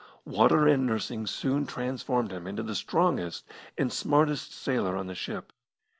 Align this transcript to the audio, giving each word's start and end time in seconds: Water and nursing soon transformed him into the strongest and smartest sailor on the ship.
Water 0.25 0.67
and 0.67 0.87
nursing 0.87 1.27
soon 1.27 1.67
transformed 1.67 2.31
him 2.31 2.47
into 2.47 2.63
the 2.63 2.73
strongest 2.73 3.45
and 3.77 3.93
smartest 3.93 4.51
sailor 4.51 4.97
on 4.97 5.05
the 5.05 5.13
ship. 5.13 5.53